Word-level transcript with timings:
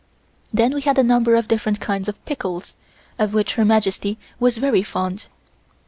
Then 0.51 0.73
we 0.73 0.81
had 0.81 0.97
a 0.97 1.03
number 1.03 1.35
of 1.35 1.47
different 1.47 1.79
kinds 1.79 2.07
of 2.09 2.25
pickles, 2.25 2.75
of 3.19 3.35
which 3.35 3.53
Her 3.53 3.63
Majesty 3.63 4.17
was 4.39 4.57
very 4.57 4.81
fond. 4.81 5.27